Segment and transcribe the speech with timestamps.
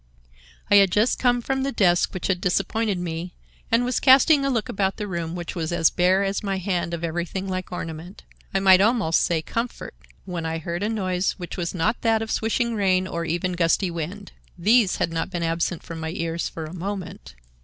[0.71, 3.35] "I had just come from the desk which had disappointed me,
[3.71, 6.95] and was casting a look about the room, which was as bare as my hand
[6.95, 12.01] of everything like ornament—I might almost say comfort—when I heard a noise which was not
[12.01, 16.49] that of swishing rain or even gusty wind—these had not been absent from my ears
[16.49, 17.35] for a moment.